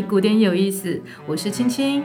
[0.00, 2.04] 古典有意思，我是青青。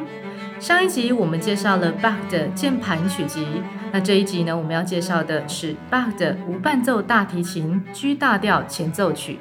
[0.60, 3.46] 上一集我们介绍了 Bach 的键盘曲集，
[3.94, 9.40] 那这一集呢，我们要介绍的是 Bach 的无伴奏大提琴 G 大调前奏曲。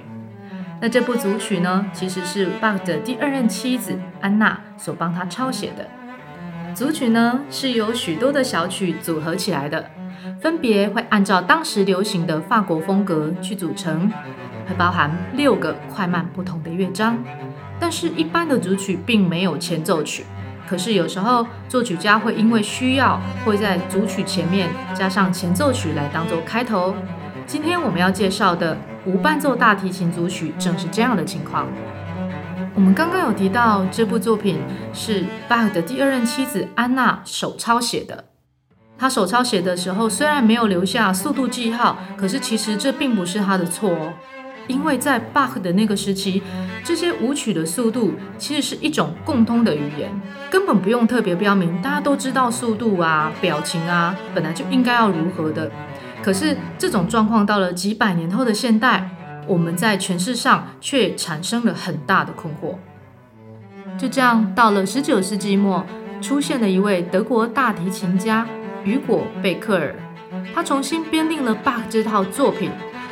[0.81, 5.89] 那这部组曲呢，其实是 Bach 的第二任妻子安娜所帮他抄写的。
[6.77, 9.91] 组曲呢，是由许多的小曲组合起来的，
[10.39, 14.13] 分别会按照当时流行的法国风格去组成，
[14.69, 17.17] 会包含六个快慢不同的乐章。
[17.81, 20.27] 但是，一般的组曲并没有前奏曲。
[20.69, 26.95] 可是，有时候作曲家会因为需要，会在组曲前面加上前奏曲来当做开头。
[27.47, 31.69] 今天我们要介绍的无伴奏大提琴组曲正是这样的情况。
[32.77, 34.59] 我们刚刚有提到，这部作品
[34.93, 38.27] 是巴赫的第二任妻子安娜手抄写的。
[38.99, 44.13] 她手抄写的时候，虽然没有留下速度记号，可是其实这并不是她的错哦。
[44.69, 46.43] 因为在巴赫的那个时期，
[46.85, 50.11] 这些舞曲的速度其实是一种共通的语言，
[50.51, 55.73] 根本不用特别标明，大家都知道速度啊、表情啊，本来就应该要如何的。
[56.23, 59.09] 可是这种状况到了几百年后的现代，
[59.47, 62.77] 我们在诠释上却产生了很大的困惑。
[63.99, 65.87] 就这样，到了十九世纪末，
[66.21, 68.47] 出现了一位德国大提琴家
[68.85, 69.95] 雨果贝克尔，
[70.55, 72.71] 他重新编订了巴赫这套作品，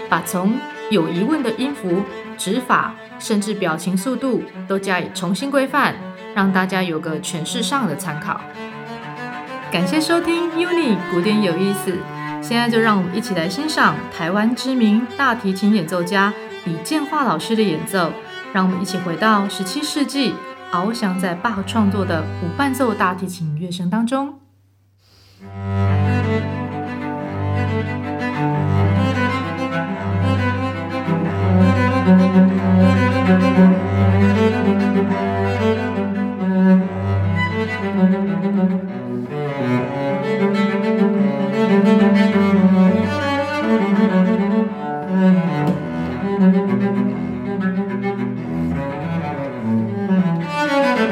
[0.09, 0.55] 把从
[0.91, 2.03] 有疑问的音符、
[2.37, 5.95] 指法，甚至表情速度都加以重新规范，
[6.35, 8.41] 让大家有个诠释上的参考。
[9.73, 11.97] 感谢收听 UNI 古典有意思，
[12.47, 16.31] 现在就让我们一起来欣赏台湾知名大提琴演奏家
[16.67, 18.13] 李建化老师的演奏，
[18.53, 20.35] 让我们一起回到十七世纪，
[20.71, 24.41] 翱翔在巴赫创作的五伴奏大提琴乐声当中。